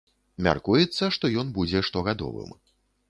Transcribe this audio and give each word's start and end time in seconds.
Мяркуецца, 0.47 1.09
што 1.17 1.31
ён 1.43 1.53
будзе 1.59 1.85
штогадовым. 1.91 2.51